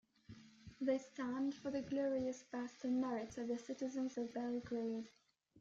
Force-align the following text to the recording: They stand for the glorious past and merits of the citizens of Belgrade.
They 0.79 0.97
stand 0.97 1.53
for 1.53 1.69
the 1.69 1.83
glorious 1.83 2.41
past 2.41 2.83
and 2.85 2.99
merits 2.99 3.37
of 3.37 3.47
the 3.47 3.57
citizens 3.59 4.17
of 4.17 4.33
Belgrade. 4.33 5.11